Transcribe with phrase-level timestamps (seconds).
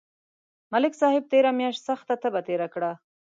[0.71, 2.91] ملک صاحب تېره میاشت سخته تبه تېره کړه